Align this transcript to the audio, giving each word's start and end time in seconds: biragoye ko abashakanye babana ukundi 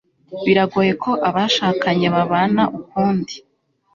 biragoye 0.45 0.91
ko 1.03 1.11
abashakanye 1.29 2.07
babana 2.15 2.63
ukundi 2.79 3.33